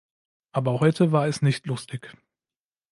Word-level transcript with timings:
Aber 0.51 0.79
heute 0.79 1.11
war 1.11 1.27
es 1.27 1.43
nicht 1.43 1.67
lustig. 1.67 2.17